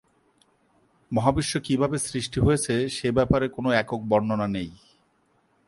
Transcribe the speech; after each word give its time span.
মহাবিশ্ব 1.11 1.53
কিভাবে 1.63 1.97
সৃষ্টি 1.99 2.39
হয়েছে 2.39 2.73
সে 2.89 3.07
ব্যাপারে 3.11 3.45
কোন 3.47 3.65
একক 3.73 4.01
বর্ণনা 4.09 4.47
নেই। 4.47 4.69